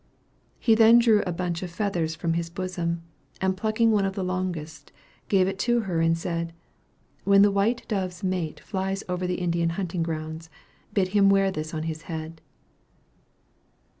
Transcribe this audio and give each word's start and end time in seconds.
He 0.57 0.73
then 0.73 0.97
drew 0.97 1.21
a 1.27 1.31
bunch 1.31 1.61
of 1.61 1.69
feathers 1.69 2.15
from 2.15 2.33
his 2.33 2.49
bosom, 2.49 3.03
and 3.39 3.55
plucking 3.55 3.91
one 3.91 4.03
of 4.03 4.15
the 4.15 4.23
longest, 4.23 4.91
gave 5.29 5.47
it 5.47 5.59
to 5.59 5.81
her, 5.81 6.01
and 6.01 6.17
said, 6.17 6.53
"When 7.23 7.43
the 7.43 7.51
white 7.51 7.87
dove's 7.87 8.23
mate 8.23 8.59
flies 8.61 9.03
over 9.07 9.27
the 9.27 9.35
Indians' 9.35 9.73
hunting 9.73 10.01
grounds, 10.01 10.49
bid 10.91 11.09
him 11.09 11.29
wear 11.29 11.51
this 11.51 11.71
on 11.71 11.83
his 11.83 12.01
head." 12.09 12.41